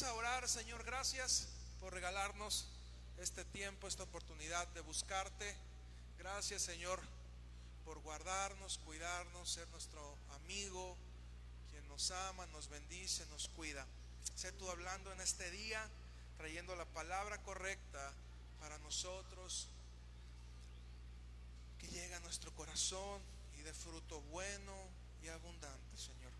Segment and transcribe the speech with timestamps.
[0.00, 1.48] Vamos a orar, Señor, gracias
[1.80, 2.68] por regalarnos
[3.16, 5.56] este tiempo, esta oportunidad de buscarte.
[6.18, 7.00] Gracias, Señor,
[7.84, 10.96] por guardarnos, cuidarnos, ser nuestro amigo,
[11.72, 13.84] quien nos ama, nos bendice, nos cuida.
[14.36, 15.84] Sé tú hablando en este día,
[16.36, 18.12] trayendo la palabra correcta
[18.60, 19.66] para nosotros,
[21.80, 23.20] que llegue a nuestro corazón
[23.58, 24.76] y de fruto bueno
[25.24, 26.30] y abundante, Señor.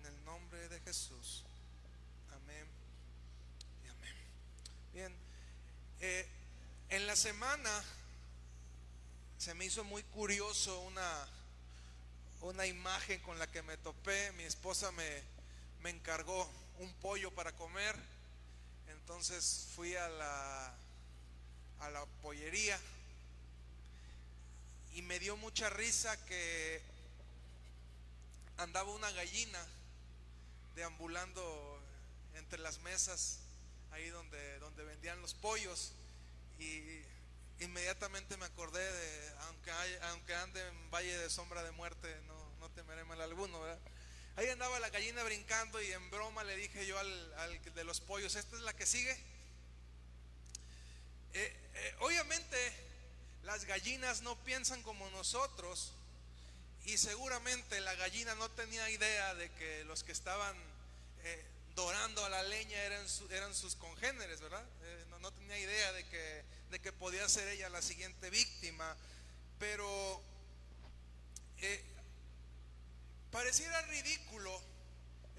[0.00, 1.44] En el nombre de Jesús.
[2.32, 2.71] Amén.
[4.92, 5.10] Bien,
[6.00, 6.28] eh,
[6.90, 7.82] en la semana
[9.38, 11.28] se me hizo muy curioso una,
[12.42, 14.32] una imagen con la que me topé.
[14.32, 15.22] Mi esposa me,
[15.80, 16.46] me encargó
[16.78, 17.96] un pollo para comer.
[18.88, 20.74] Entonces fui a la,
[21.80, 22.78] a la pollería
[24.94, 26.82] y me dio mucha risa que
[28.58, 29.66] andaba una gallina
[30.74, 31.80] deambulando
[32.34, 33.38] entre las mesas,
[33.92, 35.92] ahí donde, donde vendían los pollos.
[36.58, 37.02] Y
[37.60, 39.70] inmediatamente me acordé de, aunque,
[40.02, 43.60] aunque ande en valle de sombra de muerte, no, no temeré mal alguno,
[44.34, 48.34] Ahí andaba la gallina brincando y en broma le dije yo al, de los pollos,
[48.34, 49.12] ¿esta es la que sigue?
[51.34, 52.56] Eh, eh, obviamente
[53.42, 55.92] las gallinas no piensan como nosotros
[56.84, 60.56] y seguramente la gallina no tenía idea de que los que estaban
[61.24, 64.64] eh, dorando a la leña eran, sus congéneres, ¿verdad?
[64.82, 66.04] Eh, no, tenía idea de
[66.80, 68.96] que, podía ser ella la siguiente víctima,
[69.58, 70.22] pero
[71.58, 71.84] eh,
[73.30, 74.60] pareciera ridículo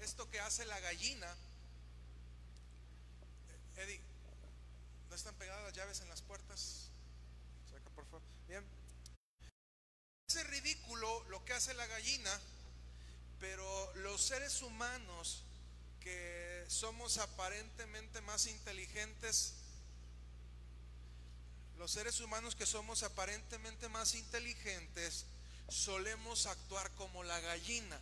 [0.00, 1.34] esto que hace la gallina.
[3.76, 4.00] Eddie,
[5.08, 6.90] ¿no están pegadas las llaves en las puertas?
[7.70, 8.22] Saca, por favor.
[8.48, 8.64] Bien.
[10.28, 12.40] Es ridículo lo que hace la gallina,
[13.40, 15.44] pero los seres humanos
[16.04, 19.54] que somos aparentemente más inteligentes,
[21.78, 25.24] los seres humanos que somos aparentemente más inteligentes,
[25.68, 27.98] solemos actuar como la gallina.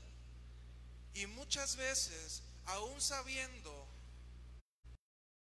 [1.14, 3.86] Y muchas veces, aún sabiendo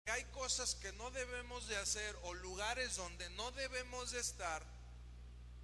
[0.04, 4.62] que hay cosas que no debemos de hacer o lugares donde no debemos de estar,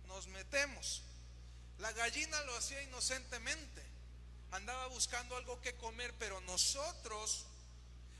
[0.06, 1.02] nos metemos.
[1.78, 3.95] La gallina lo hacía inocentemente
[4.66, 7.44] andaba buscando algo que comer, pero nosotros,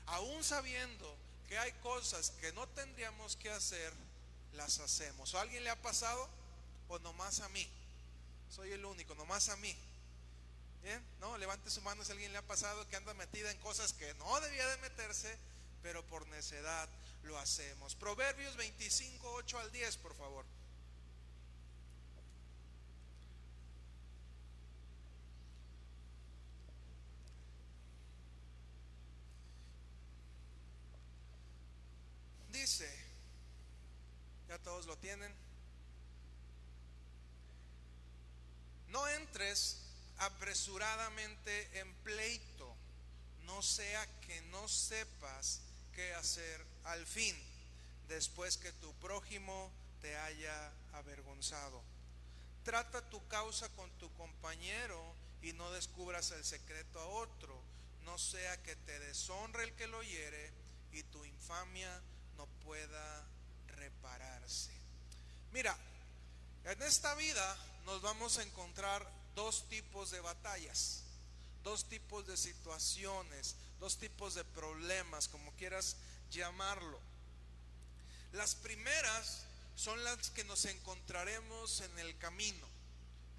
[0.05, 1.17] aún sabiendo
[1.49, 3.91] que hay cosas que no tendríamos que hacer,
[4.53, 5.33] las hacemos.
[5.33, 6.29] ¿O a alguien le ha pasado?
[6.87, 7.67] ¿O nomás a mí?
[8.49, 9.75] Soy el único, nomás a mí.
[10.83, 11.03] ¿Bien?
[11.19, 14.13] No, levante su mano si alguien le ha pasado que anda metida en cosas que
[14.13, 15.37] no debía de meterse,
[15.83, 16.87] pero por necedad
[17.23, 17.93] lo hacemos.
[17.95, 20.45] Proverbios 25, 8 al 10, por favor.
[32.67, 32.89] dice,
[38.89, 39.77] no entres
[40.17, 42.75] apresuradamente en pleito,
[43.45, 45.61] no sea que no sepas
[45.93, 47.35] qué hacer al fin,
[48.07, 51.81] después que tu prójimo te haya avergonzado.
[52.63, 57.61] Trata tu causa con tu compañero y no descubras el secreto a otro,
[58.03, 60.51] no sea que te deshonre el que lo hiere
[60.91, 62.01] y tu infamia
[62.35, 63.25] no pueda
[63.67, 64.76] repararse.
[65.57, 65.75] Mira,
[66.65, 67.57] en esta vida
[67.87, 71.01] nos vamos a encontrar dos tipos de batallas,
[71.63, 75.95] dos tipos de situaciones, dos tipos de problemas, como quieras
[76.29, 76.99] llamarlo.
[78.33, 82.67] Las primeras son las que nos encontraremos en el camino,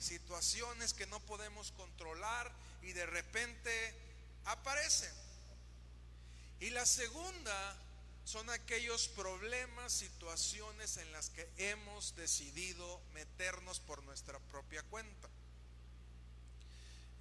[0.01, 2.51] situaciones que no podemos controlar
[2.83, 3.95] y de repente
[4.45, 5.15] aparecen.
[6.59, 7.77] Y la segunda
[8.29, 15.31] son aquellos problemas, situaciones en las que hemos decidido meternos por nuestra propia cuenta.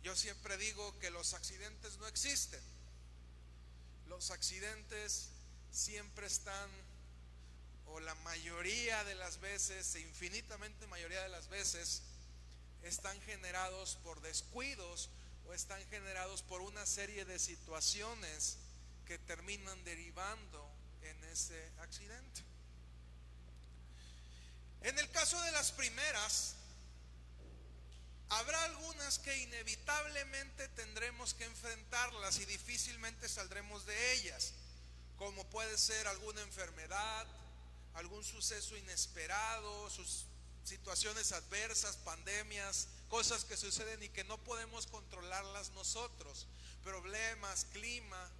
[0.03, 2.59] Yo siempre digo que los accidentes no existen.
[4.09, 5.29] Los accidentes
[5.71, 6.69] siempre están,
[7.85, 12.01] o la mayoría de las veces, e infinitamente mayoría de las veces,
[12.83, 15.09] están generados por descuidos
[15.47, 18.57] o están generados por una serie de situaciones
[19.05, 20.76] que terminan derivando
[21.37, 22.41] ese accidente.
[24.81, 26.55] En el caso de las primeras,
[28.29, 34.53] habrá algunas que inevitablemente tendremos que enfrentarlas y difícilmente saldremos de ellas,
[35.17, 37.27] como puede ser alguna enfermedad,
[37.93, 40.25] algún suceso inesperado, sus
[40.63, 46.47] situaciones adversas, pandemias, cosas que suceden y que no podemos controlarlas nosotros,
[46.83, 48.31] problemas, clima,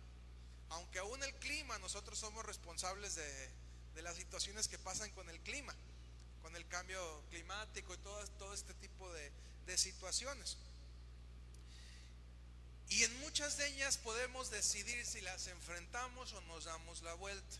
[0.69, 5.73] Aunque aún el clima, nosotros somos responsables de, las situaciones que pasan con el clima,
[6.43, 9.31] con el cambio climático y todo, este tipo de,
[9.65, 10.57] de situaciones.
[12.89, 17.57] Y en muchas de ellas podemos decidir si las enfrentamos o nos damos la vuelta.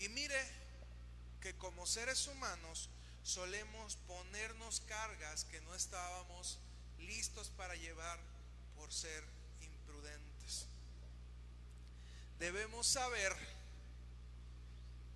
[0.00, 0.40] Y mire
[1.40, 2.90] que como seres humanos
[3.22, 6.58] solemos ponernos cargas que no estábamos
[6.98, 8.18] listos para llevar
[8.76, 9.24] por ser
[12.40, 13.36] Debemos saber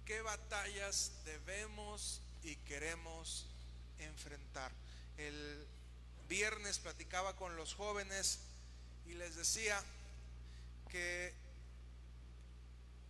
[0.05, 3.47] qué batallas debemos y queremos
[3.99, 4.71] enfrentar.
[5.17, 5.67] El
[6.29, 8.41] viernes platicaba con los jóvenes
[9.07, 9.83] y les decía
[10.91, 11.33] que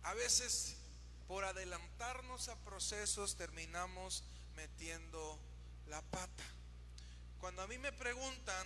[0.03, 0.77] a veces
[1.27, 4.23] por adelantarnos a procesos terminamos
[4.55, 5.37] metiendo
[5.87, 6.43] la pata.
[7.41, 8.65] Cuando a mí me preguntan,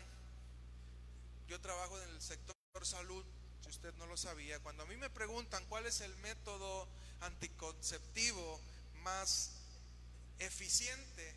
[1.48, 3.26] yo trabajo en el sector salud,
[3.70, 6.88] usted no lo sabía, cuando a mí me preguntan cuál es el método
[7.22, 8.60] anticonceptivo
[9.04, 9.52] más
[10.40, 11.36] eficiente,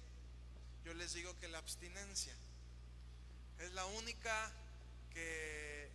[0.84, 2.34] yo les digo que la abstinencia.
[3.58, 4.52] Es la única
[5.12, 5.90] que,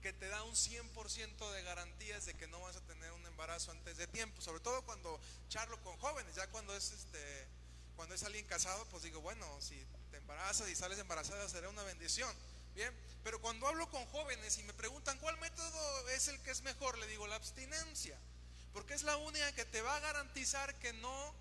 [0.00, 3.72] que te da un 100% de garantías de que no vas a tener un embarazo
[3.72, 7.48] antes de tiempo, sobre todo cuando charlo con jóvenes, ya cuando es este
[7.96, 9.74] cuando es alguien casado, pues digo, bueno, si
[10.10, 12.30] te embarazas y sales embarazada será una bendición.
[12.76, 12.94] Bien,
[13.24, 16.98] pero cuando hablo con jóvenes y me preguntan cuál método es el que es mejor,
[16.98, 18.18] le digo la abstinencia,
[18.74, 21.34] porque es la única que te va a garantizar que no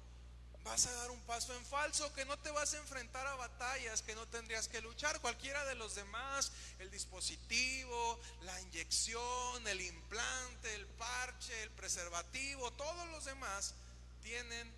[0.64, 4.02] vas a dar un paso en falso, que no te vas a enfrentar a batallas
[4.02, 5.20] que no tendrías que luchar.
[5.20, 13.10] Cualquiera de los demás, el dispositivo, la inyección, el implante, el parche, el preservativo, todos
[13.10, 13.76] los demás
[14.24, 14.74] tienen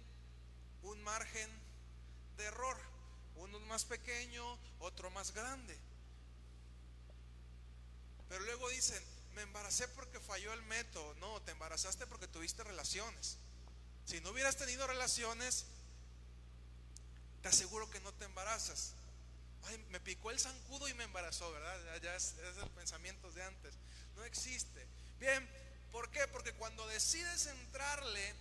[0.82, 1.52] un margen
[2.36, 2.78] de error.
[3.36, 5.78] Uno más pequeño, otro más grande.
[8.30, 9.02] Pero luego dicen,
[9.36, 11.14] me embaracé porque falló el método.
[11.16, 13.38] No, te embarazaste porque tuviste relaciones.
[14.06, 15.66] Si no hubieras tenido relaciones,
[17.42, 18.94] te aseguro que no te embarazas.
[19.64, 22.02] Ay, me picó el zancudo y me embarazó, ¿verdad?
[22.02, 23.76] Ya es, es el pensamiento de antes.
[24.16, 24.86] No existe.
[25.20, 25.48] Bien,
[25.92, 26.28] ¿por qué?
[26.28, 28.34] Porque cuando decides entrarle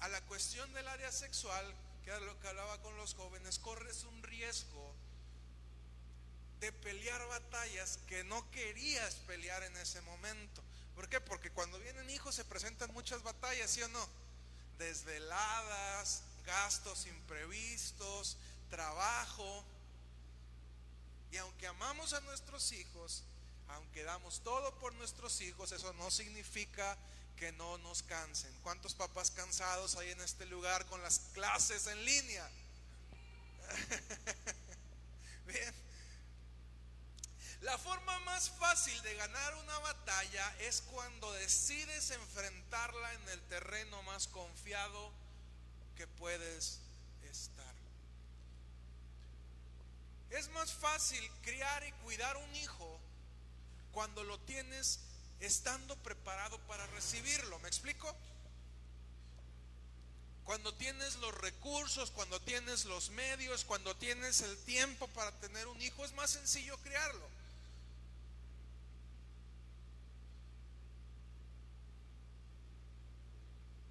[0.00, 1.74] a la cuestión del área sexual,
[2.04, 4.94] que era lo que hablaba con los jóvenes, corres un riesgo
[6.60, 10.62] de pelear batallas que no querías pelear en ese momento.
[10.94, 11.20] ¿Por qué?
[11.20, 14.08] Porque cuando vienen hijos se presentan muchas batallas, ¿sí o no?
[14.78, 18.36] Desveladas, gastos imprevistos,
[18.68, 19.64] trabajo.
[21.32, 23.24] Y aunque amamos a nuestros hijos,
[23.68, 26.98] aunque damos todo por nuestros hijos, eso no significa
[27.36, 28.52] que no nos cansen.
[28.62, 32.50] ¿Cuántos papás cansados hay en este lugar con las clases en línea?
[35.46, 35.79] Bien.
[37.62, 44.02] La forma más fácil de ganar una batalla es cuando decides enfrentarla en el terreno
[44.04, 45.12] más confiado
[45.94, 46.80] que puedes
[47.22, 47.74] estar.
[50.30, 52.98] Es más fácil criar y cuidar un hijo
[53.92, 55.00] cuando lo tienes
[55.40, 57.58] estando preparado para recibirlo.
[57.58, 58.14] ¿Me explico?
[60.44, 65.80] Cuando tienes los recursos, cuando tienes los medios, cuando tienes el tiempo para tener un
[65.82, 67.39] hijo, es más sencillo criarlo.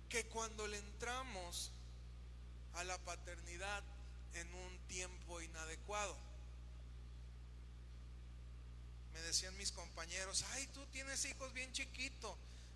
[0.09, 1.71] Que cuando le entramos
[2.73, 3.83] a la paternidad
[4.33, 6.29] en un tiempo inadecuado
[9.13, 12.35] me decían mis compañeros, ay, tú tienes hijos bien chiquitos.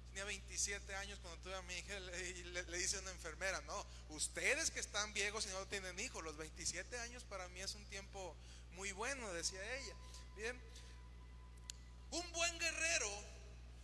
[0.10, 3.86] Tenía 27 años cuando tuve a mi hija y le, dice a una enfermera, no,
[4.10, 7.86] ustedes que están viejos y no tienen hijos, los 27 años para mí es un
[7.86, 8.36] tiempo
[8.74, 9.96] muy bueno, decía ella.
[10.36, 10.60] Bien,
[12.12, 13.10] un buen guerrero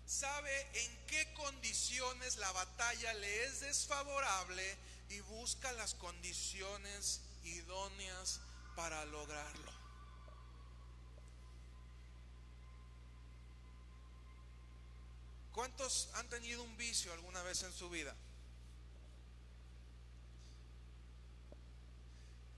[0.10, 4.78] sabe en qué condiciones la batalla le es desfavorable
[5.10, 8.42] y busca las condiciones idóneas
[8.76, 9.72] para lograrlo.
[15.54, 18.16] ¿Cuántos han tenido un vicio alguna vez en su vida?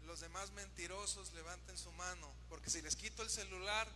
[0.06, 3.90] Los demás mentirosos levanten su mano, porque si les quito el celular,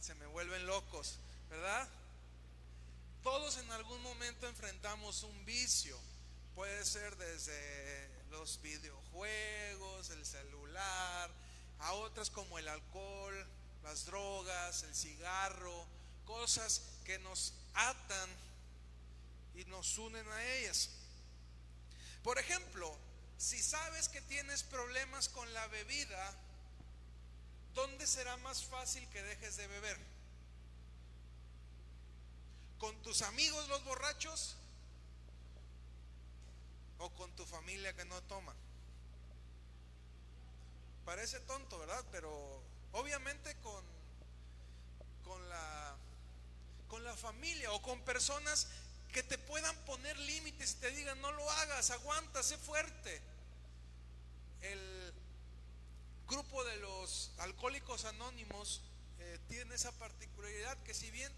[0.00, 1.18] se me vuelven locos,
[1.50, 1.88] ¿verdad?
[3.22, 5.96] Todos en algún momento enfrentamos un vicio.
[6.54, 11.30] Puede ser desde los videojuegos, el celular,
[11.78, 13.46] a otras como el alcohol,
[13.84, 15.86] las drogas, el cigarro,
[16.24, 18.30] cosas que nos atan
[19.54, 20.90] y nos unen a ellas.
[22.24, 22.96] Por ejemplo,
[23.38, 26.34] si sabes que tienes problemas con la bebida,
[27.74, 30.11] ¿dónde será más fácil que dejes de beber?
[32.82, 34.56] ¿Con tus amigos los borrachos?
[36.98, 38.52] ¿O con tu familia que no toma?
[41.04, 42.04] Parece tonto, ¿verdad?
[42.10, 42.60] Pero
[42.90, 43.84] obviamente con,
[45.22, 45.96] con, la,
[46.88, 48.66] con la familia o con personas
[49.12, 53.22] que te puedan poner límites y te digan, no lo hagas, aguanta, sé fuerte.
[54.60, 55.14] El
[56.26, 58.80] grupo de los alcohólicos anónimos
[59.20, 61.32] eh, tiene esa particularidad que si bien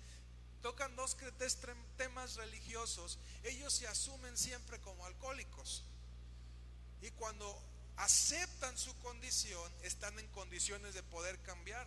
[0.65, 1.59] tocan dos tres
[1.99, 5.85] temas religiosos, ellos se asumen siempre como alcohólicos.
[7.03, 7.63] Y cuando
[7.97, 11.87] aceptan su condición, están en condiciones de poder cambiar.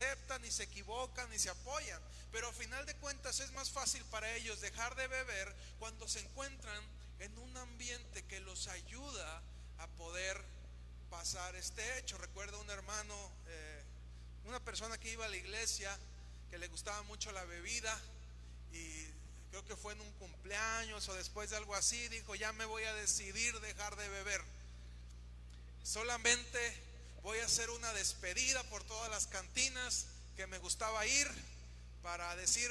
[0.00, 2.00] Aceptan y se equivocan y se apoyan,
[2.32, 6.20] pero a final de cuentas es más fácil para ellos dejar de beber cuando se
[6.20, 6.82] encuentran
[7.18, 9.42] en un ambiente que los ayuda
[9.80, 10.42] a poder
[11.10, 12.16] pasar este hecho.
[12.16, 13.84] Recuerdo un hermano, eh,
[14.46, 15.94] una persona que iba a la iglesia,
[16.58, 17.98] le gustaba mucho la bebida
[18.72, 19.06] y
[19.50, 22.84] creo que fue en un cumpleaños o después de algo así, dijo, ya me voy
[22.84, 24.42] a decidir dejar de beber.
[25.82, 26.58] Solamente
[27.22, 31.28] voy a hacer una despedida por todas las cantinas que me gustaba ir
[32.02, 32.70] para decir,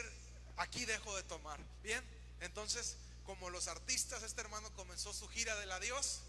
[0.58, 1.60] aquí dejo de tomar.
[1.84, 2.04] Bien,
[2.42, 6.22] entonces, como los artistas, este hermano comenzó su gira del adiós.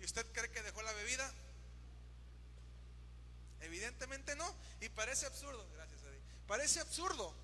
[0.00, 1.32] ¿Y usted cree que dejó la bebida?
[3.60, 4.54] Evidentemente no.
[4.80, 6.15] Y parece absurdo, gracias Eddie.
[6.46, 7.34] Parece absurdo,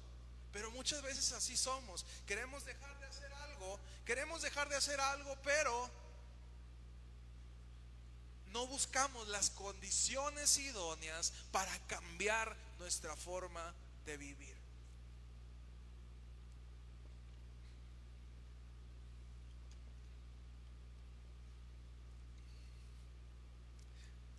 [0.53, 2.05] pero muchas veces así somos.
[2.27, 5.91] Queremos dejar de hacer algo, queremos dejar de hacer algo, pero
[8.53, 14.57] no buscamos las condiciones idóneas para cambiar nuestra forma de vivir.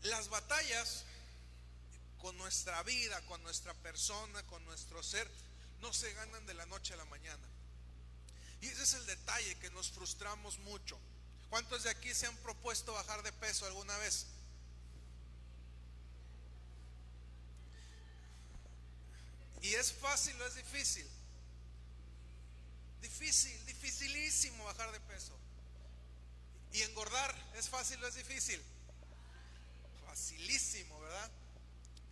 [0.04, 1.06] Las batallas
[2.24, 5.30] con nuestra vida, con nuestra persona, con nuestro ser,
[5.82, 7.46] no se ganan de la noche a la mañana.
[8.62, 10.98] Y ese es el detalle que nos frustramos mucho.
[11.50, 14.28] ¿Cuántos de aquí se han propuesto bajar de peso alguna vez?
[19.62, 21.06] ¿Y es fácil o es difícil?
[23.02, 25.38] Difícil, dificilísimo bajar de peso.
[26.72, 28.64] ¿Y engordar es fácil o es difícil?
[30.06, 31.30] Facilísimo, ¿verdad?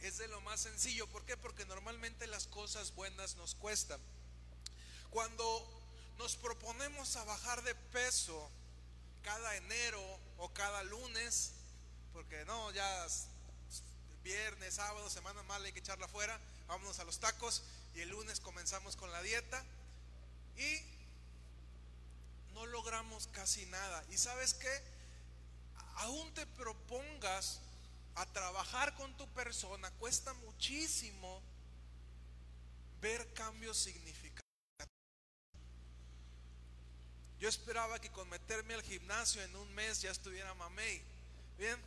[0.01, 1.07] Es de lo más sencillo.
[1.07, 1.37] ¿Por qué?
[1.37, 4.01] Porque normalmente las cosas buenas nos cuestan.
[5.11, 5.67] Cuando
[6.17, 8.49] nos proponemos a bajar de peso,
[9.23, 10.01] cada enero
[10.37, 11.51] o cada lunes,
[12.13, 13.07] porque no, ya
[14.23, 17.63] viernes, sábado, semana mala hay que echarla afuera, vámonos a los tacos
[17.95, 19.63] y el lunes comenzamos con la dieta
[20.57, 20.81] y
[22.53, 24.03] no logramos casi nada.
[24.09, 24.83] ¿Y sabes qué?
[25.97, 27.59] Aún te propongas
[28.15, 31.41] a trabajar con tu persona, cuesta muchísimo
[33.01, 34.41] ver cambios significativos.
[37.39, 41.01] Yo esperaba que con meterme al gimnasio en un mes ya estuviera mamey.
[41.57, 41.79] Bien,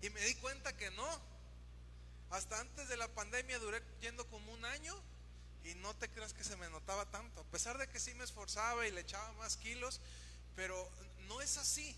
[0.00, 1.32] y me di cuenta que no.
[2.30, 4.98] Hasta antes de la pandemia duré yendo como un año
[5.64, 7.42] y no te creas que se me notaba tanto.
[7.42, 10.00] A pesar de que sí me esforzaba y le echaba más kilos,
[10.56, 10.90] pero
[11.28, 11.94] no es así.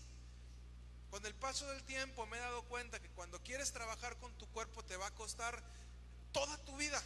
[1.15, 4.47] Con el paso del tiempo me he dado cuenta que cuando quieres trabajar con tu
[4.47, 5.63] cuerpo te va a costar
[6.33, 7.01] toda tu vida.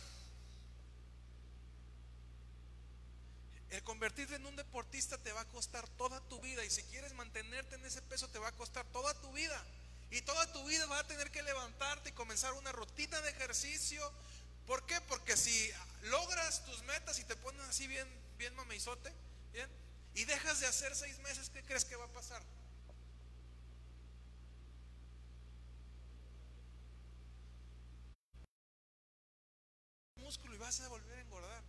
[3.69, 7.13] El convertirte en un deportista te va a costar toda tu vida y si quieres
[7.13, 9.63] mantenerte en ese peso te va a costar toda tu vida.
[10.09, 14.01] Y toda tu vida vas a tener que levantarte y comenzar una rutina de ejercicio.
[14.65, 14.99] ¿Por qué?
[15.01, 15.71] Porque si
[16.05, 18.07] logras tus metas y te pones así bien,
[18.39, 19.13] bien mameizote,
[19.53, 19.69] bien,
[20.15, 22.41] y dejas de hacer seis meses, ¿qué crees que va a pasar?
[30.29, 31.63] músculo y vas volver a engordar.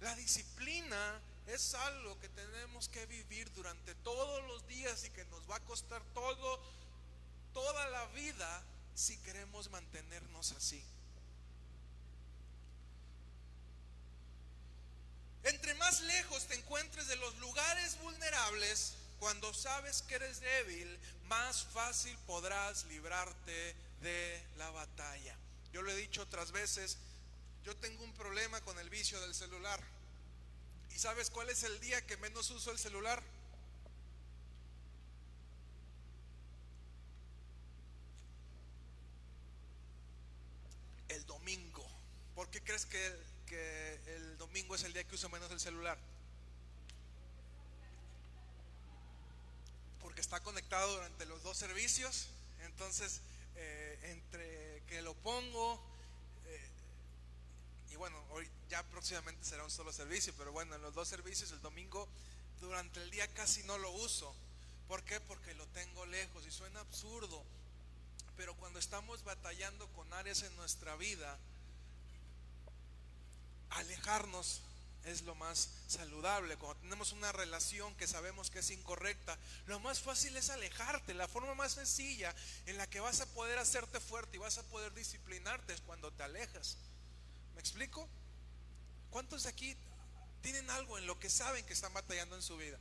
[0.00, 5.48] La disciplina es algo que tenemos que vivir durante todos los días y que nos
[5.50, 6.58] va a costar todo,
[7.52, 10.82] toda la vida si queremos mantenernos así.
[15.42, 21.64] Entre más lejos te encuentres de los lugares vulnerables, cuando sabes que eres débil, más
[21.64, 25.36] fácil podrás librarte de la batalla.
[25.74, 26.96] Yo lo he dicho otras veces,
[27.64, 29.80] yo tengo un problema con el vicio del celular.
[30.90, 33.22] ¿Y sabes cuál es el día que menos uso el celular?
[41.08, 41.86] El domingo.
[42.34, 43.32] ¿Por qué crees que,
[44.06, 45.98] el domingo es el día que uso menos el celular?
[50.00, 52.28] Porque está conectado durante los dos servicios.
[52.64, 53.20] Entonces,
[53.54, 55.91] eh, entre que lo pongo,
[57.92, 61.52] y bueno, hoy ya próximamente será un solo servicio, pero bueno, en los dos servicios
[61.52, 62.08] el domingo
[62.60, 64.34] durante el día casi no lo uso.
[64.88, 65.20] ¿Por qué?
[65.20, 67.44] Porque lo tengo lejos y suena absurdo.
[68.36, 71.38] Pero cuando estamos batallando con áreas en nuestra vida,
[73.70, 74.62] alejarnos
[75.04, 76.56] es lo más saludable.
[76.56, 81.12] Cuando tenemos una relación que sabemos que es incorrecta, lo más fácil es alejarte.
[81.12, 82.34] La forma más sencilla
[82.64, 86.10] en la que vas a poder hacerte fuerte y vas a poder disciplinarte es cuando
[86.10, 86.78] te alejas.
[87.54, 88.08] ¿Me explico?
[89.10, 89.76] ¿Cuántos de aquí
[90.40, 92.78] tienen algo en lo que saben que están batallando en su vida?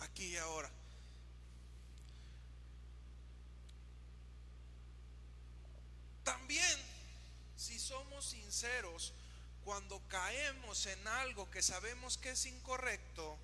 [0.00, 0.70] Aquí y ahora.
[6.24, 6.80] También,
[7.56, 9.12] si somos sinceros,
[9.64, 13.38] cuando caemos en algo que sabemos que es incorrecto,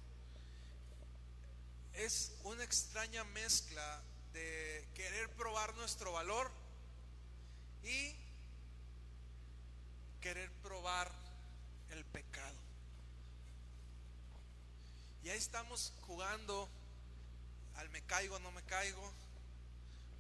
[1.95, 6.51] es una extraña mezcla de querer probar nuestro valor
[7.83, 8.15] y
[10.21, 11.11] querer probar
[11.91, 12.57] el pecado.
[15.25, 16.69] Y ahí estamos jugando
[17.77, 19.13] al me caigo, no me caigo,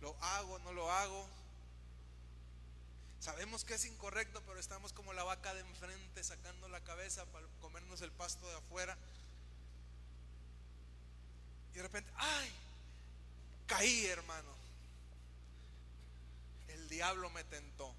[0.00, 1.26] lo hago, no lo hago.
[3.20, 7.46] Sabemos que es incorrecto, pero estamos como la vaca de enfrente sacando la cabeza para
[7.60, 8.96] comernos el pasto de afuera.
[11.72, 12.50] Y de repente, ¡ay!
[13.66, 14.48] Caí, hermano.
[16.68, 17.94] El diablo me tentó.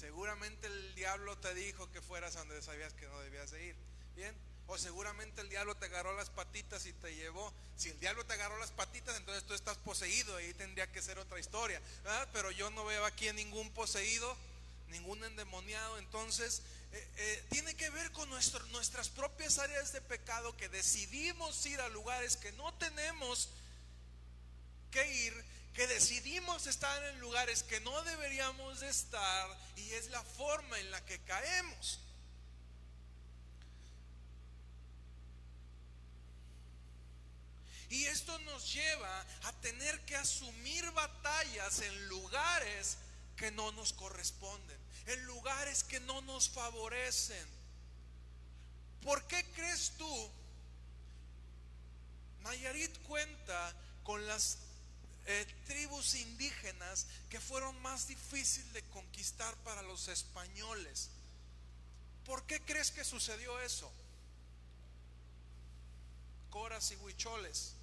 [0.00, 3.76] Seguramente el diablo te dijo que fueras donde sabías que no debías de ir.
[4.16, 4.34] Bien.
[4.66, 7.52] O seguramente el diablo te agarró las patitas y te llevó.
[7.76, 10.34] Si el diablo te agarró las patitas, entonces tú estás poseído.
[10.36, 11.82] Ahí tendría que ser otra historia.
[12.32, 14.34] Pero yo no veo aquí ningún poseído,
[14.88, 15.98] ningún endemoniado.
[15.98, 21.78] Entonces, eh, eh, tiene que ver con nuestras propias áreas de pecado que decidimos ir
[21.78, 23.50] a lugares que no tenemos
[24.90, 30.22] que ir que decidimos estar en lugares que no deberíamos de estar y es la
[30.22, 32.00] forma en la que caemos.
[37.88, 42.98] Y esto nos lleva a tener que asumir batallas en lugares
[43.36, 47.48] que no nos corresponden, en lugares que no nos favorecen.
[49.02, 50.30] ¿Por qué crees tú?
[52.42, 54.58] Nayarit cuenta con las
[55.26, 61.10] eh, tribus indígenas que fueron más difíciles de conquistar para los españoles.
[62.24, 63.90] ¿Por qué crees que sucedió eso?
[66.50, 67.74] Coras y huicholes.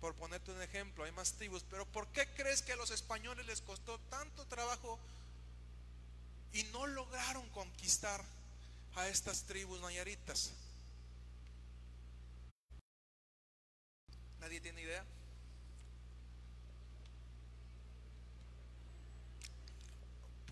[0.00, 3.46] Por ponerte un ejemplo, hay más tribus, pero ¿por qué crees que a los españoles
[3.46, 4.98] les costó tanto trabajo
[6.52, 8.24] y no lograron conquistar
[8.96, 10.50] a estas tribus nayaritas?
[14.40, 15.04] ¿Nadie tiene idea?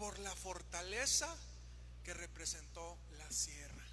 [0.00, 1.28] Por la fortaleza
[2.04, 3.84] que representó la sierra.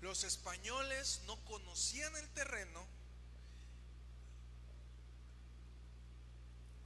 [0.00, 2.86] Los españoles no conocían el terreno.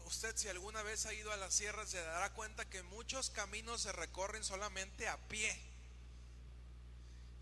[0.07, 3.83] Usted si alguna vez ha ido a la sierra se dará cuenta que muchos caminos
[3.83, 5.55] se recorren solamente a pie.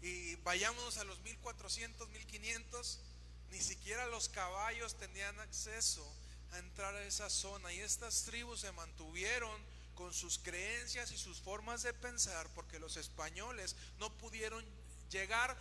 [0.02, 2.98] Y vayámonos a los 1400, 1500,
[3.52, 6.04] ni siquiera los caballos tenían acceso
[6.52, 9.60] a entrar a esa zona y estas tribus se mantuvieron
[9.94, 14.64] con sus creencias y sus formas de pensar porque los españoles no pudieron
[15.10, 15.56] llegar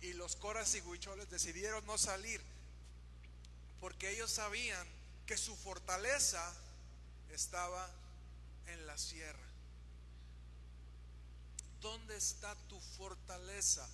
[0.00, 2.42] y los coras y huicholes decidieron no salir
[3.80, 4.86] porque ellos sabían
[5.26, 6.54] que su fortaleza
[7.30, 7.88] estaba
[8.66, 9.46] en la sierra.
[11.80, 13.88] ¿Dónde está tu fortaleza?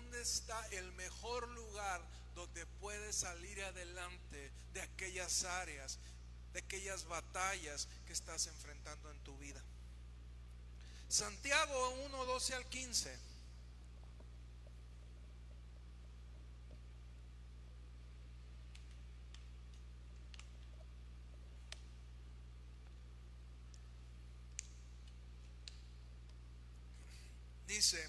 [0.00, 2.00] ¿Dónde está el mejor lugar
[2.34, 5.98] donde puedes salir adelante de aquellas áreas,
[6.54, 9.62] de aquellas batallas que estás enfrentando en tu vida?
[11.06, 13.18] Santiago 1, 12 al 15.
[27.66, 28.08] Dice,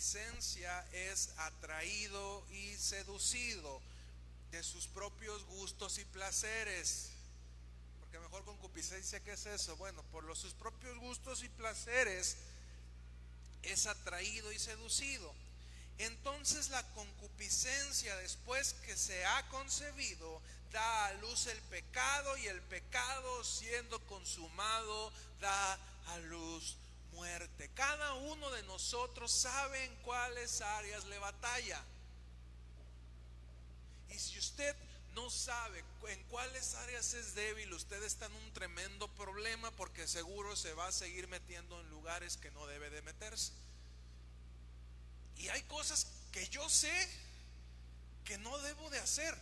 [0.00, 3.82] es atraído y seducido
[4.50, 7.10] de sus propios gustos y placeres.
[8.00, 9.76] Porque mejor concupiscencia, ¿qué es eso?
[9.76, 12.38] Bueno, por los, sus propios gustos y placeres
[13.62, 15.34] es atraído y seducido.
[15.98, 20.40] Entonces la concupiscencia después que se ha concebido
[20.72, 25.74] da a luz el pecado y el pecado siendo consumado da
[26.06, 26.78] a luz
[27.12, 27.70] muerte.
[27.74, 31.82] Cada uno de nosotros sabe en cuáles áreas le batalla.
[34.10, 34.74] Y si usted
[35.14, 40.56] no sabe en cuáles áreas es débil, usted está en un tremendo problema porque seguro
[40.56, 43.52] se va a seguir metiendo en lugares que no debe de meterse.
[45.36, 47.08] Y hay cosas que yo sé
[48.24, 49.36] que no debo de hacer.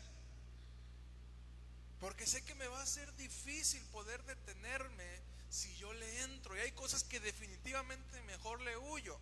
[2.01, 5.21] Porque sé que me va a ser difícil poder detenerme
[5.51, 6.57] si yo le entro.
[6.57, 9.19] Y hay cosas que definitivamente mejor le huyo.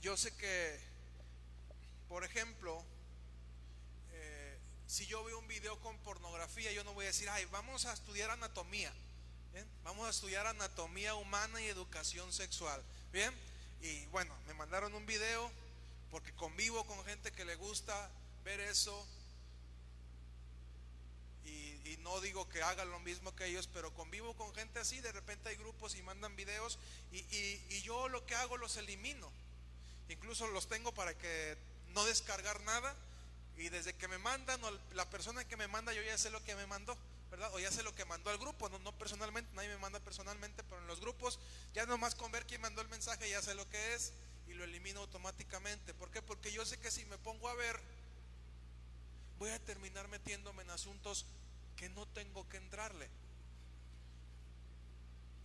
[0.00, 0.78] Yo sé que,
[2.08, 2.84] por ejemplo,
[4.12, 7.86] eh, si yo veo un video con pornografía, yo no voy a decir, ay, vamos
[7.86, 8.92] a estudiar anatomía.
[9.84, 12.82] Vamos a estudiar anatomía humana y educación sexual.
[13.12, 13.32] Bien,
[13.80, 15.50] y bueno, me mandaron un video
[16.10, 18.10] porque convivo con gente que le gusta
[18.44, 19.06] ver eso.
[21.84, 25.00] Y, no digo que hagan lo mismo que ellos, pero convivo con gente así.
[25.00, 26.78] De repente hay grupos y mandan videos
[27.12, 29.30] y, y yo lo que hago los elimino.
[30.08, 31.56] Incluso los tengo para que
[31.94, 32.94] no descargar nada.
[33.56, 36.42] Y desde que me mandan, o la persona que me manda, yo ya sé lo
[36.42, 36.96] que me mandó.
[37.52, 40.80] O ya sé lo que mandó al grupo, no, personalmente, nadie me manda personalmente, pero
[40.80, 41.40] en los grupos
[41.72, 44.12] ya nomás con ver quién mandó el mensaje ya sé lo que es
[44.46, 45.94] y lo elimino automáticamente.
[45.94, 46.22] ¿Por qué?
[46.22, 47.80] Porque yo sé que si me pongo a ver,
[49.38, 51.26] voy a terminar metiéndome en asuntos
[51.88, 53.08] no tengo que entrarle.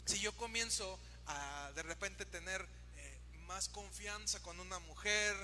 [0.06, 2.62] Si yo comienzo a de repente tener
[2.98, 5.36] eh, más confianza con una mujer,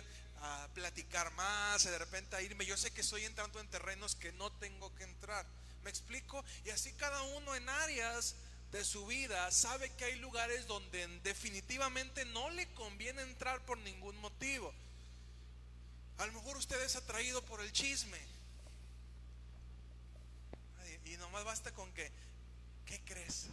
[0.42, 4.32] a platicar más, de repente a irme, yo sé que estoy entrando en terrenos que
[4.34, 5.46] no tengo que entrar.
[5.84, 6.44] ¿Me explico?
[6.66, 8.36] Y así cada uno en áreas
[8.72, 14.18] de su vida sabe que hay lugares donde definitivamente no le conviene entrar por ningún
[14.18, 14.74] motivo.
[16.18, 18.20] A lo mejor usted es atraído por el chisme.
[21.06, 22.12] Y nomás basta con que,
[22.86, 23.48] ¿qué crees?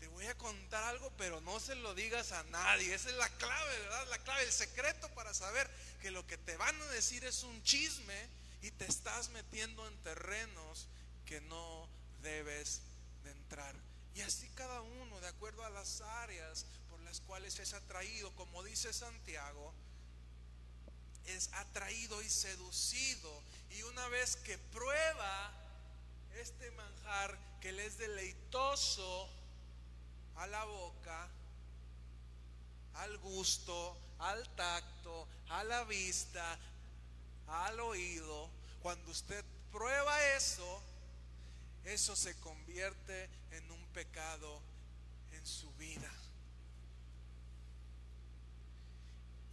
[0.00, 2.94] Te voy a contar algo, pero no se lo digas a nadie.
[2.94, 4.08] Esa es la clave, ¿verdad?
[4.10, 7.62] La clave, el secreto para saber que lo que te van a decir es un
[7.62, 8.28] chisme
[8.62, 10.88] y te estás metiendo en terrenos
[11.24, 11.88] que no
[12.22, 12.82] debes
[13.24, 13.74] de entrar.
[14.14, 18.62] Y así cada uno, de acuerdo a las áreas por las cuales es atraído, como
[18.62, 19.74] dice Santiago,
[21.26, 23.42] es atraído y seducido.
[23.70, 25.52] Y una vez que prueba
[26.40, 29.28] este manjar que le es deleitoso
[30.36, 31.28] a la boca,
[32.94, 36.58] al gusto, al tacto, a la vista,
[37.48, 38.50] al oído,
[38.82, 40.82] cuando usted prueba eso,
[41.84, 44.60] eso se convierte en un pecado
[45.32, 46.10] en su vida.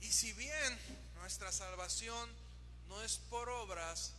[0.01, 0.79] Y si bien
[1.15, 2.30] nuestra salvación
[2.88, 4.13] no es por obras,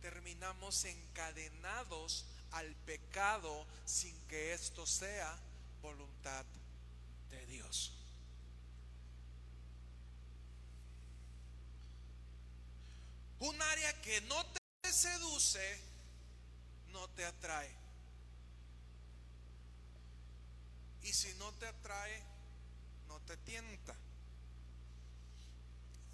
[0.00, 5.38] terminamos encadenados al pecado sin que esto sea
[5.82, 6.44] voluntad
[7.30, 7.92] de Dios.
[13.38, 14.44] Un área que no
[14.82, 15.80] te seduce,
[16.92, 17.70] no te atrae.
[21.02, 22.22] Y si no te atrae,
[23.08, 23.94] no te tienta.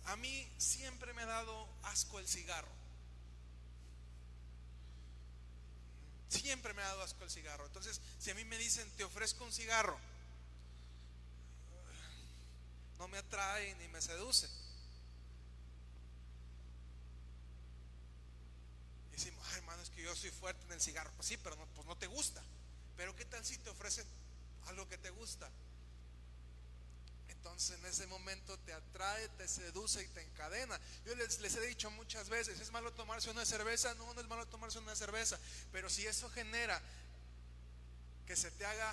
[0.07, 2.71] A mí siempre me ha dado asco el cigarro.
[6.29, 7.67] Siempre me ha dado asco el cigarro.
[7.67, 9.99] Entonces, si a mí me dicen, te ofrezco un cigarro,
[12.99, 14.49] no me atrae ni me seduce.
[19.17, 21.11] decimos, hermano, es que yo soy fuerte en el cigarro.
[21.17, 22.43] Pues sí, pero no, pues no te gusta.
[22.97, 24.07] Pero ¿qué tal si te ofrecen
[24.67, 25.51] algo que te gusta?
[27.47, 30.81] Entonces en ese momento te atrae, te seduce y te encadena.
[31.05, 33.95] Yo les, he dicho muchas veces, ¿es malo tomarse una cerveza?
[33.95, 35.39] No, no es malo tomarse una cerveza.
[35.71, 36.83] Pero si eso genera
[38.27, 38.93] que se te haga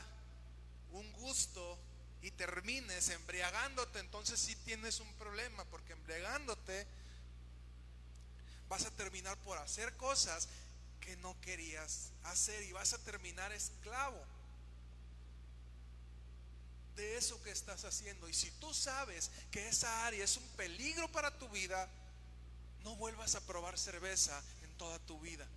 [0.92, 1.80] un gusto
[2.22, 6.86] y termines embriagándote, entonces sí tienes un problema, porque embriagándote
[8.70, 10.48] vas a terminar por hacer cosas
[11.02, 14.24] que no querías hacer y vas a terminar esclavo
[16.96, 18.28] de eso que estás haciendo.
[18.30, 21.90] Y si tú sabes que esa área es un peligro para tu vida,
[22.84, 25.48] no vuelvas a probar cerveza en toda tu vida.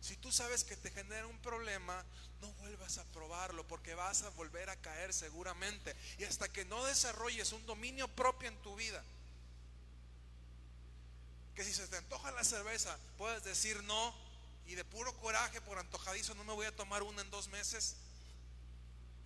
[0.00, 2.04] Si tú sabes que te genera un problema,
[2.40, 5.94] no vuelvas a probarlo porque vas a volver a caer seguramente.
[6.18, 9.02] Y hasta que no desarrolles un dominio propio en tu vida,
[11.54, 14.14] que si se te antoja la cerveza, puedes decir no
[14.66, 17.96] y de puro coraje por antojadizo no me voy a tomar una en dos meses.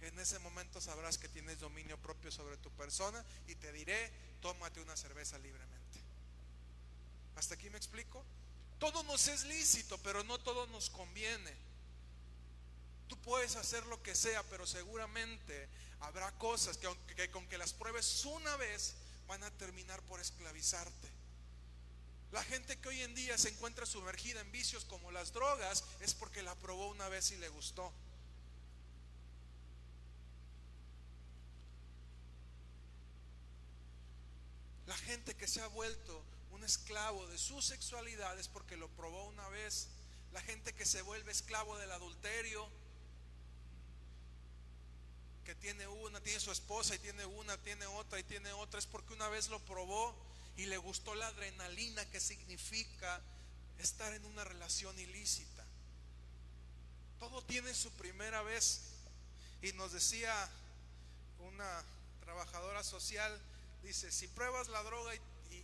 [0.07, 4.81] En ese momento sabrás que tienes dominio propio sobre tu persona y te diré, tómate
[4.81, 5.99] una cerveza libremente.
[7.35, 8.25] ¿Hasta aquí me explico?
[8.79, 11.53] Todo nos es lícito, pero no todo nos conviene.
[13.09, 17.73] Tú puedes hacer lo que sea, pero seguramente habrá cosas que, que con que las
[17.73, 18.95] pruebes una vez
[19.27, 21.09] van a terminar por esclavizarte.
[22.31, 26.14] La gente que hoy en día se encuentra sumergida en vicios como las drogas es
[26.14, 27.92] porque la probó una vez y le gustó.
[34.87, 36.22] La gente que se ha vuelto
[36.53, 39.88] un esclavo de su sexualidad es porque lo probó una vez.
[40.33, 42.68] La gente que se vuelve esclavo del adulterio,
[45.44, 48.87] que tiene una, tiene su esposa y tiene una, tiene otra y tiene otra, es
[48.87, 50.14] porque una vez lo probó
[50.57, 53.20] y le gustó la adrenalina que significa
[53.79, 55.64] estar en una relación ilícita.
[57.18, 58.92] Todo tiene su primera vez.
[59.62, 60.33] Y nos decía
[61.38, 61.83] una
[62.20, 63.40] trabajadora social,
[63.87, 65.12] dice, si pruebas la droga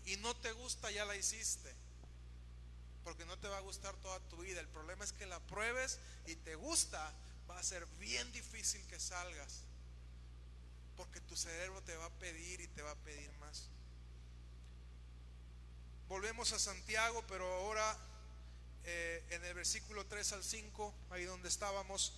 [0.06, 1.74] y no te gusta, ya la hiciste.
[3.04, 4.60] Porque no te va a gustar toda tu vida.
[4.60, 7.12] El problema es que la pruebes y te gusta,
[7.50, 9.62] va a ser bien difícil que salgas.
[10.96, 13.68] Porque tu cerebro te va a pedir y te va a pedir más.
[16.08, 17.96] Volvemos a Santiago, pero ahora
[18.84, 22.12] eh, en el versículo 3 al 5, ahí donde estábamos.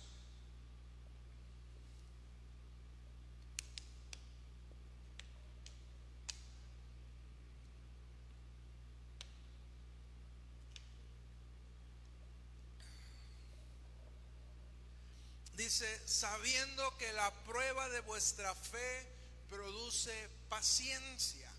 [16.05, 19.07] Sabiendo que la prueba de vuestra fe
[19.49, 21.51] produce paciencia.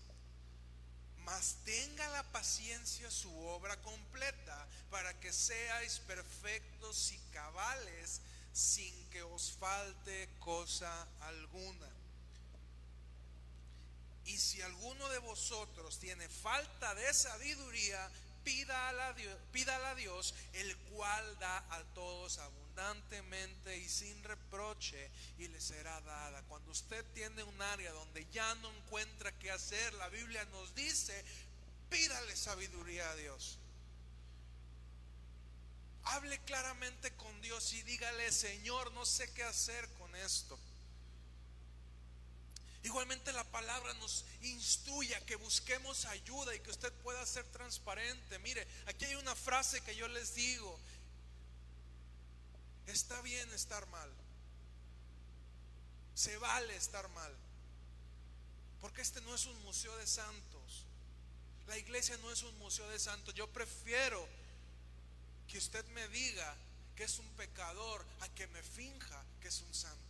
[1.19, 8.21] Mas tenga la paciencia su obra completa para que seáis perfectos y cabales
[8.53, 11.89] sin que os falte cosa alguna.
[14.25, 18.09] Y si alguno de vosotros tiene falta de sabiduría,
[18.43, 22.66] pídala a Dios, pídala a Dios el cual da a todos abundancia
[23.75, 25.09] y sin reproche
[25.39, 26.41] y le será dada.
[26.43, 31.23] Cuando usted tiene un área donde ya no encuentra qué hacer, la Biblia nos dice,
[31.89, 33.57] pídale sabiduría a Dios.
[36.03, 40.57] Hable claramente con Dios y dígale, Señor, no sé qué hacer con esto.
[42.83, 48.39] Igualmente la palabra nos instruye a que busquemos ayuda y que usted pueda ser transparente.
[48.39, 50.79] Mire, aquí hay una frase que yo les digo
[52.87, 54.09] Está bien estar mal.
[56.15, 57.33] Se vale estar mal.
[58.81, 60.85] Porque este no es un museo de santos.
[61.67, 63.33] La iglesia no es un museo de santos.
[63.33, 64.27] Yo prefiero
[65.47, 66.55] que usted me diga
[66.95, 70.01] que es un pecador a que me finja que es un santo.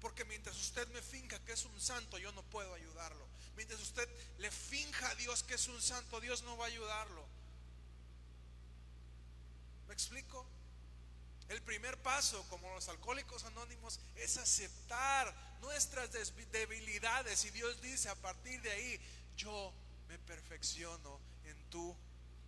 [0.00, 3.26] Porque mientras usted me finja que es un santo, yo no puedo ayudarlo.
[3.56, 7.24] Mientras usted le finja a Dios que es un santo, Dios no va a ayudarlo.
[9.88, 10.46] ¿Me explico?
[11.48, 16.10] El primer paso, como los alcohólicos anónimos, es aceptar nuestras
[16.52, 17.44] debilidades.
[17.44, 19.00] Y Dios dice, a partir de ahí,
[19.36, 19.72] yo
[20.08, 21.94] me perfecciono en tu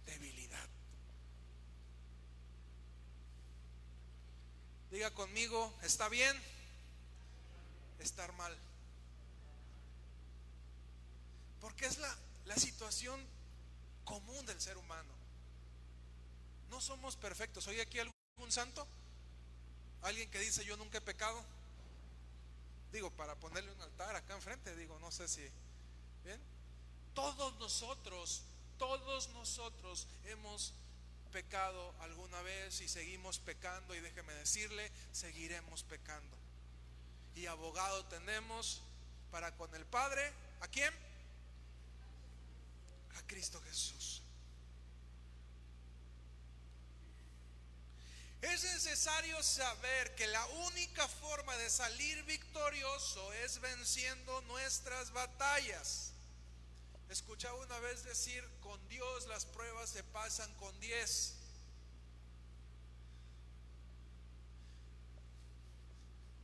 [0.07, 0.69] debilidad.
[4.91, 6.35] Diga conmigo, ¿está bien?
[7.99, 8.57] Estar mal.
[11.61, 12.17] Porque es la,
[12.57, 13.21] situación
[14.05, 15.13] común del ser humano.
[16.71, 17.67] No somos perfectos.
[17.69, 18.87] ¿Hay aquí algún santo?
[20.03, 21.45] ¿Alguien que dice yo nunca he pecado?
[22.93, 25.47] Digo, para ponerle un altar acá enfrente, digo, no sé si.
[26.25, 26.41] ¿Bien?
[27.15, 28.43] Todos nosotros,
[28.79, 30.75] todos nosotros hemos
[31.33, 36.37] pecado alguna vez y seguimos pecando y déjeme decirle, seguiremos pecando.
[37.35, 38.83] Y abogado tenemos
[39.31, 40.93] para con el Padre, ¿a quién?
[43.19, 44.23] A Cristo Jesús.
[48.53, 56.13] Es necesario saber que la única forma de salir victorioso es venciendo nuestras batallas.
[57.09, 61.35] Escuchaba una vez decir, con Dios las pruebas se pasan con 10.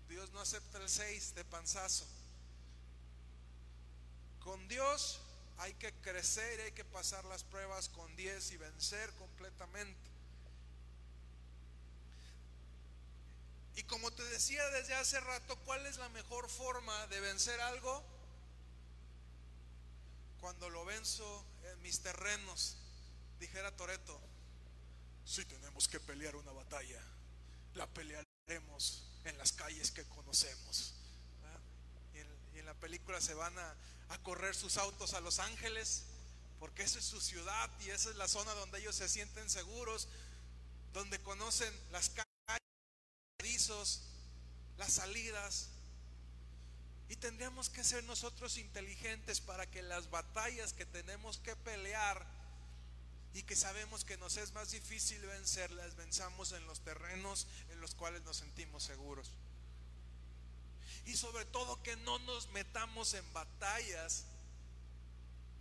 [0.08, 2.06] Dios no acepta el 6 de panzazo.
[4.40, 5.20] Con Dios
[5.58, 10.11] hay que crecer, hay que pasar las pruebas con 10 y vencer completamente.
[13.74, 18.04] Y como te decía desde hace rato, ¿cuál es la mejor forma de vencer algo?
[20.40, 22.76] Cuando lo venzo en mis terrenos,
[23.38, 24.20] dijera Toreto,
[25.24, 27.00] si tenemos que pelear una batalla,
[27.74, 30.94] la pelearemos en las calles que conocemos.
[32.14, 33.74] Y en, la película se van a,
[34.10, 36.04] a correr sus autos a Los Ángeles,
[36.58, 40.08] porque esa es su ciudad y esa es la zona donde ellos se sienten seguros,
[40.92, 42.31] donde conocen las calles
[44.78, 45.68] las salidas.
[47.08, 52.24] Y tendríamos que ser nosotros inteligentes para que las batallas que tenemos que pelear
[53.34, 57.80] y que sabemos que nos es más difícil vencer, las venzamos en los terrenos en
[57.80, 59.30] los cuales nos sentimos seguros.
[61.06, 64.24] Y sobre todo que no nos metamos en batallas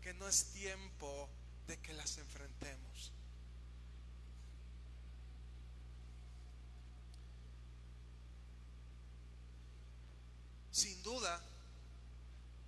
[0.01, 1.29] que no es tiempo
[1.67, 3.11] de que las enfrentemos.
[10.71, 11.41] Sin duda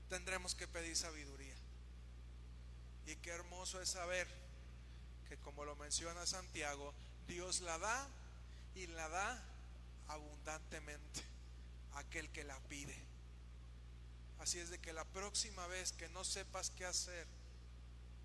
[0.09, 1.55] tendremos que pedir sabiduría.
[3.05, 4.27] Y qué hermoso es saber
[5.27, 6.93] que como lo menciona Santiago,
[7.27, 8.07] Dios la da
[8.75, 9.43] y la da
[10.07, 11.23] abundantemente
[11.93, 12.95] a aquel que la pide.
[14.39, 17.27] Así es de que la próxima vez que no sepas qué hacer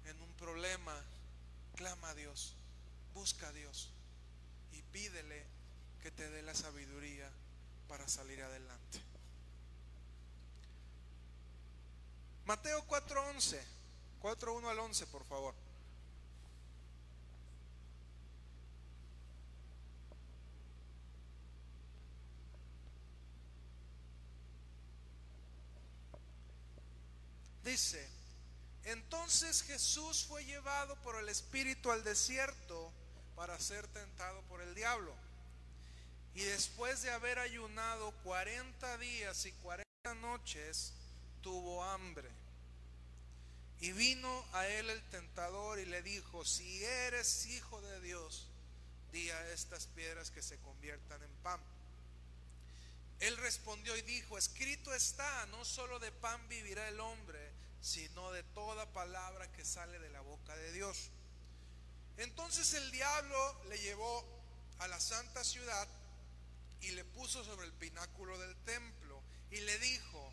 [0.05, 0.95] en un problema,
[1.77, 2.55] clama a Dios,
[3.15, 3.91] busca a Dios
[4.73, 5.45] y pídele
[6.03, 7.31] que te dé la sabiduría
[7.89, 9.08] para salir adelante.
[12.49, 13.61] Mateo 4:11,
[14.23, 15.55] 4:1 al 11, por favor.
[27.63, 28.09] Dice,
[28.85, 32.91] entonces Jesús fue llevado por el Espíritu al desierto
[33.37, 35.15] para ser tentado por el diablo.
[36.33, 40.95] Y después de haber ayunado 40 días y 40 noches,
[41.43, 42.29] tuvo hambre.
[43.81, 48.49] Y vino a él el tentador y le dijo, si eres hijo de Dios,
[49.13, 51.61] di a estas piedras que se conviertan en pan.
[53.21, 58.43] Él respondió y dijo, escrito está, no solo de pan vivirá el hombre, sino de
[58.43, 61.11] toda palabra que sale de la boca de Dios.
[62.17, 64.25] Entonces el diablo le llevó
[64.79, 65.89] a la santa ciudad
[66.81, 70.33] y le puso sobre el pináculo del templo y le dijo,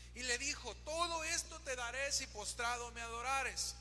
[0.15, 3.75] Y le dijo, todo esto te daré si postrado me adorares.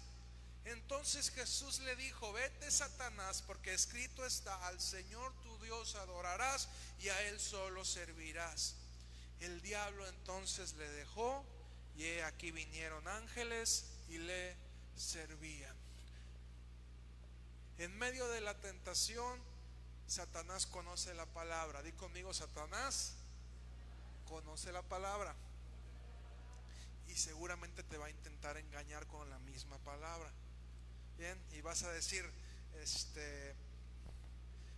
[0.64, 6.68] Entonces Jesús le dijo, vete Satanás, porque escrito está, al Señor tu Dios adorarás
[7.00, 8.74] y a Él solo servirás.
[9.40, 11.44] El diablo entonces le dejó
[11.96, 14.54] y aquí vinieron ángeles y le
[14.96, 15.74] servían.
[17.78, 19.40] En medio de la tentación,
[20.06, 21.82] Satanás conoce la palabra.
[21.82, 23.14] Di conmigo, Satanás
[24.28, 25.34] conoce la palabra.
[27.10, 30.30] Y seguramente te va a intentar engañar con la misma palabra.
[31.18, 32.24] Bien, y vas a decir,
[32.82, 33.54] este,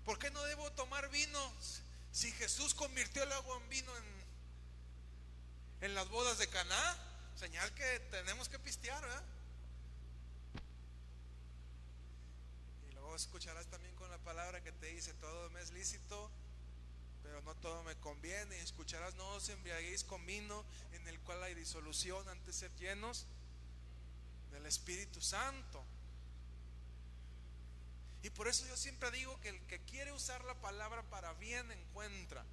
[0.05, 1.53] ¿por qué no debo tomar vino
[2.11, 3.92] si Jesús convirtió el agua en vino
[5.81, 6.99] en, las bodas de Caná?
[7.37, 9.23] Señal que tenemos que pistear, ¿verdad?
[13.14, 16.31] escucharás también con la palabra que te dice, todo me es lícito,
[17.33, 18.61] pero no todo me conviene.
[18.61, 23.25] Escucharás, no os embriaguéis con vino en el cual hay disolución antes de ser llenos
[24.51, 25.83] del Espíritu Santo.
[28.22, 31.72] Y por eso yo siempre digo que el que quiere usar la palabra para bien
[31.72, 32.45] encuentra.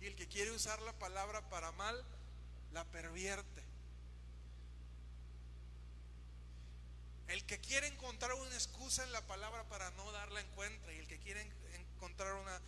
[0.00, 2.04] Y el que quiere usar la palabra para mal,
[2.72, 3.62] la pervierte.
[7.28, 10.92] El que quiere encontrar una excusa en la palabra para no darla encuentra.
[10.92, 12.60] Y el que quiere encontrar una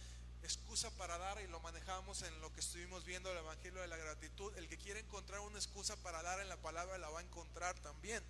[0.47, 3.97] excusa para dar, y lo manejamos en lo que estuvimos viendo el Evangelio de la
[3.97, 7.23] Gratitud, el que quiere encontrar una excusa para dar en la palabra la va a
[7.23, 8.23] encontrar también.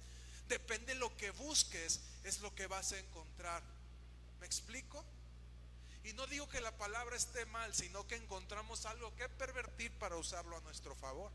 [0.48, 3.62] Depende de lo que busques, es lo que vas a encontrar.
[4.40, 5.04] ¿Me explico?
[6.04, 10.16] Y no digo que la palabra esté mal, sino que encontramos algo que pervertir para
[10.16, 11.32] usarlo a nuestro favor.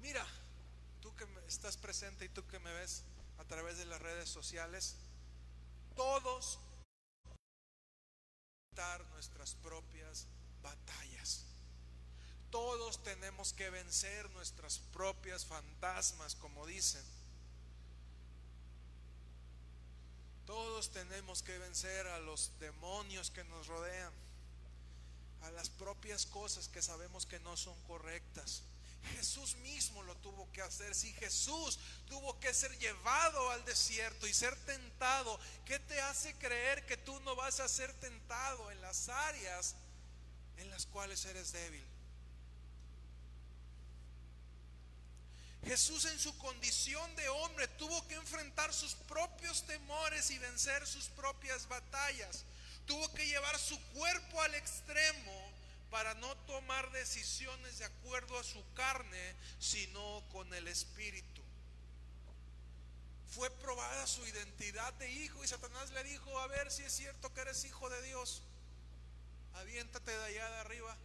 [0.00, 0.26] Mira,
[1.00, 3.04] tú que estás presente y tú que me ves
[3.38, 4.96] a través de las redes sociales,
[5.96, 6.58] todos
[9.12, 10.26] nuestras propias
[10.62, 11.44] batallas.
[12.50, 17.02] Todos tenemos que vencer nuestras propias fantasmas, como dicen.
[20.46, 24.12] Todos tenemos que vencer a los demonios que nos rodean,
[25.42, 28.62] a las propias cosas que sabemos que no son correctas.
[29.04, 30.94] Jesús mismo lo tuvo que hacer.
[30.94, 36.84] Si Jesús tuvo que ser llevado al desierto y ser tentado, ¿qué te hace creer
[36.86, 39.76] que tú no vas a ser tentado en las áreas
[40.56, 41.84] en las cuales eres débil?
[45.64, 51.06] Jesús en su condición de hombre tuvo que enfrentar sus propios temores y vencer sus
[51.06, 52.44] propias batallas.
[52.86, 55.43] Tuvo que llevar su cuerpo al extremo
[55.94, 61.40] para no tomar decisiones de acuerdo a su carne, sino con el Espíritu.
[63.28, 67.32] Fue probada su identidad de hijo y Satanás le dijo, a ver si es cierto
[67.32, 68.42] que eres hijo de Dios.
[69.54, 70.96] Aviéntate de allá de arriba.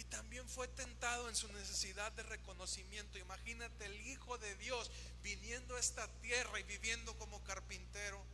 [0.00, 3.18] Y también fue tentado en su necesidad de reconocimiento.
[3.18, 4.90] Imagínate el Hijo de Dios
[5.22, 8.24] viniendo a esta tierra y viviendo como carpintero.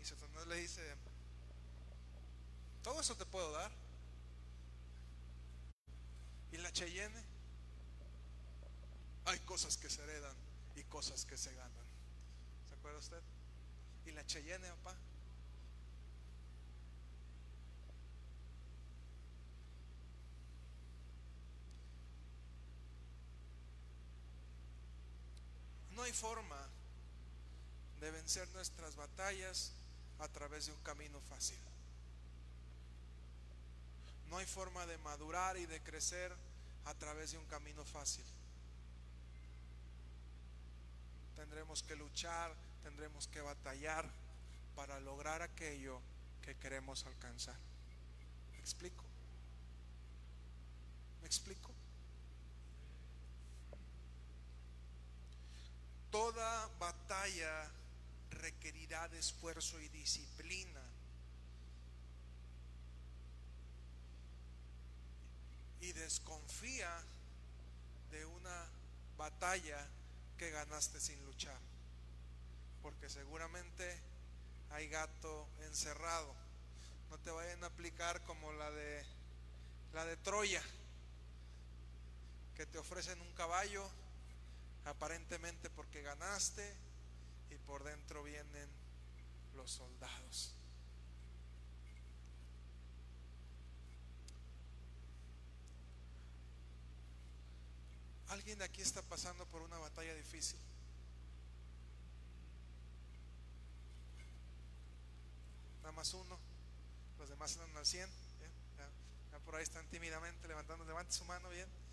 [0.00, 0.96] Y Satanás le dice,
[2.82, 3.70] todo eso te puedo dar.
[6.52, 7.22] Y la Cheyenne,
[9.26, 10.36] hay cosas que se heredan
[10.74, 11.86] y cosas que se ganan.
[12.66, 13.22] ¿Se acuerda usted?
[14.06, 14.96] Y la Cheyenne, papá.
[26.04, 26.60] Hay forma
[28.00, 29.72] de vencer nuestras batallas
[30.18, 31.58] a través de un camino fácil.
[34.28, 36.32] No hay forma de madurar y de crecer
[36.84, 38.24] a través de un camino fácil.
[41.36, 44.08] Tendremos que luchar, tendremos que batallar
[44.76, 46.00] para lograr aquello
[46.42, 47.56] que queremos alcanzar.
[48.52, 49.04] ¿Me explico?
[51.22, 51.73] ¿Me explico?
[56.14, 57.68] Toda batalla
[58.30, 60.80] requerirá de esfuerzo y disciplina.
[65.80, 66.88] Y desconfía
[68.12, 68.64] de una
[69.18, 69.88] batalla
[70.38, 71.58] que ganaste sin luchar.
[72.80, 73.98] Porque seguramente
[74.70, 76.32] hay gato encerrado.
[77.10, 79.04] No te vayan a aplicar como la de
[79.92, 80.62] la de Troya,
[82.54, 83.90] que te ofrecen un caballo
[84.84, 86.76] aparentemente porque ganaste
[87.50, 88.68] y por dentro vienen
[89.54, 90.54] los soldados.
[98.28, 100.58] ¿Alguien de aquí está pasando por una batalla difícil?
[105.82, 106.38] Nada más uno,
[107.18, 108.08] los demás andan al 100.
[109.30, 111.83] Ya, por ahí están tímidamente levantando, levante su mano bien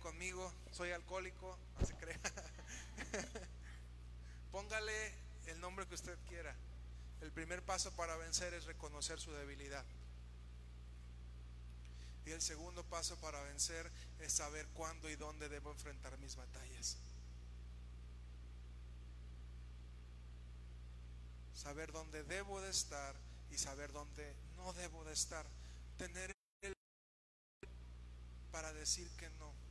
[0.00, 2.20] conmigo, soy alcohólico, no se crea.
[4.52, 5.14] Póngale
[5.46, 6.54] el nombre que usted quiera.
[7.22, 9.84] El primer paso para vencer es reconocer su debilidad.
[12.26, 16.98] Y el segundo paso para vencer es saber cuándo y dónde debo enfrentar mis batallas.
[21.54, 23.14] Saber dónde debo de estar
[23.50, 25.46] y saber dónde no debo de estar.
[25.96, 26.74] Tener el
[28.52, 29.69] para decir que no.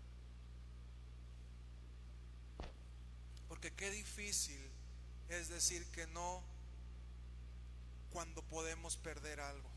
[3.60, 4.57] Porque qué difícil
[5.28, 6.41] es decir que no
[8.10, 9.70] cuando podemos perder algo.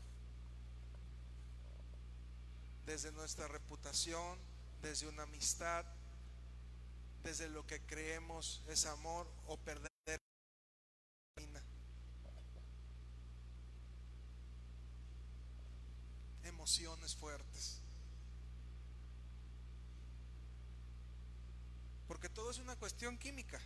[2.85, 4.39] Desde nuestra reputación,
[4.81, 5.83] desde una amistad,
[7.23, 9.91] desde lo que creemos es amor o perder
[16.45, 17.82] emociones fuertes.
[22.13, 23.59] Porque todo es una cuestión química.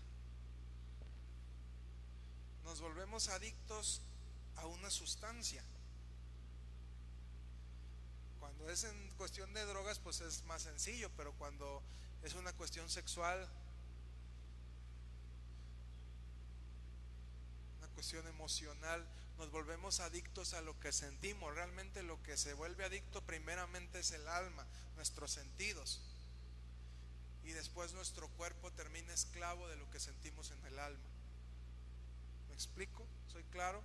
[2.64, 4.00] Nos volvemos adictos
[4.56, 5.62] a una sustancia.
[8.40, 11.84] Cuando es en cuestión de drogas, pues es más sencillo, pero cuando
[12.24, 13.46] es una cuestión sexual,
[17.80, 19.06] una cuestión emocional,
[19.38, 21.54] nos volvemos adictos a lo que sentimos.
[21.54, 26.00] Realmente lo que se vuelve adicto primeramente es el alma, nuestros sentidos
[27.48, 31.10] y después nuestro cuerpo termina esclavo de lo que sentimos en el alma.
[32.50, 33.08] ¿Me explico?
[33.32, 33.82] ¿Soy claro?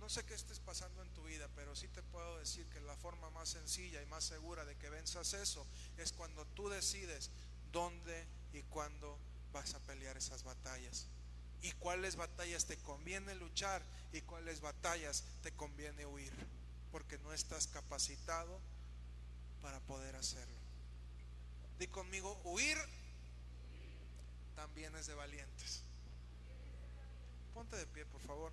[0.00, 2.96] No sé qué estés pasando en tu vida, pero sí te puedo decir que la
[2.96, 5.64] forma más sencilla y más segura de que venzas eso
[5.98, 7.30] es cuando tú decides
[7.70, 9.20] dónde y cuándo
[9.52, 11.06] vas a pelear esas batallas.
[11.62, 16.32] Y cuáles batallas te conviene luchar y cuáles batallas te conviene huir.
[16.90, 18.60] Porque no estás capacitado
[19.62, 20.56] para poder hacerlo.
[21.78, 22.78] Di conmigo, huir
[24.56, 25.82] también es de valientes.
[27.54, 28.52] Ponte de pie, por favor.